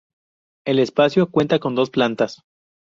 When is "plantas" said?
1.91-2.41